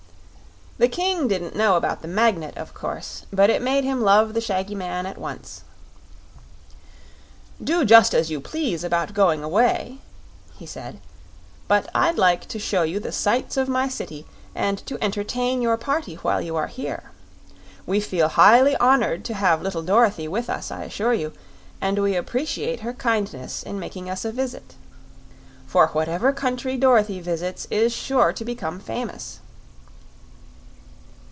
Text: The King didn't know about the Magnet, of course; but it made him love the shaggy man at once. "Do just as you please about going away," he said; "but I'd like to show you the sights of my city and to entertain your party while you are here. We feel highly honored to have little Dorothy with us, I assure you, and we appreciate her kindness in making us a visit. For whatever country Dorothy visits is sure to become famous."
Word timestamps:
The 0.77 0.87
King 0.87 1.27
didn't 1.27 1.55
know 1.55 1.75
about 1.75 2.01
the 2.01 2.07
Magnet, 2.07 2.57
of 2.57 2.73
course; 2.73 3.27
but 3.31 3.51
it 3.51 3.61
made 3.61 3.83
him 3.83 4.01
love 4.01 4.33
the 4.33 4.41
shaggy 4.41 4.73
man 4.73 5.05
at 5.05 5.19
once. 5.19 5.61
"Do 7.63 7.85
just 7.85 8.15
as 8.15 8.31
you 8.31 8.41
please 8.41 8.83
about 8.83 9.13
going 9.13 9.43
away," 9.43 9.99
he 10.57 10.65
said; 10.65 10.99
"but 11.67 11.87
I'd 11.93 12.17
like 12.17 12.47
to 12.47 12.57
show 12.57 12.81
you 12.81 12.99
the 12.99 13.11
sights 13.11 13.57
of 13.57 13.69
my 13.69 13.87
city 13.87 14.25
and 14.55 14.79
to 14.87 14.97
entertain 15.03 15.61
your 15.61 15.77
party 15.77 16.15
while 16.15 16.41
you 16.41 16.55
are 16.55 16.65
here. 16.65 17.11
We 17.85 17.99
feel 17.99 18.29
highly 18.29 18.75
honored 18.77 19.23
to 19.25 19.35
have 19.35 19.61
little 19.61 19.83
Dorothy 19.83 20.27
with 20.27 20.49
us, 20.49 20.71
I 20.71 20.85
assure 20.85 21.13
you, 21.13 21.31
and 21.79 21.99
we 21.99 22.15
appreciate 22.15 22.79
her 22.79 22.93
kindness 22.93 23.61
in 23.61 23.79
making 23.79 24.09
us 24.09 24.25
a 24.25 24.31
visit. 24.31 24.73
For 25.67 25.89
whatever 25.89 26.31
country 26.33 26.75
Dorothy 26.75 27.19
visits 27.21 27.67
is 27.69 27.93
sure 27.93 28.33
to 28.33 28.43
become 28.43 28.79
famous." 28.79 29.41